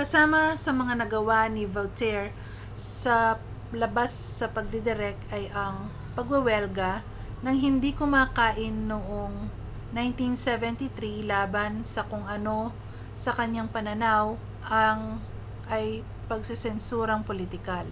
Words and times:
kasama 0.00 0.42
sa 0.64 0.70
mga 0.80 0.94
nagawa 1.04 1.40
ni 1.52 1.64
vautier 1.74 2.26
sa 3.02 3.16
labas 3.80 4.08
sa 4.38 4.46
pagdidirek 4.56 5.18
ay 5.36 5.44
ang 5.62 5.76
pagwewelga 6.16 6.92
nang 7.44 7.56
hindi 7.66 7.90
kumakain 8.00 8.76
noong 8.90 9.34
1973 9.92 11.28
laban 11.32 11.72
sa 11.92 12.00
kung 12.10 12.24
ano 12.36 12.58
sa 13.22 13.30
kaniyang 13.38 13.68
pananaw 13.74 14.24
ay 15.72 15.86
pagsesensurang 16.30 17.20
pulitikal 17.28 17.84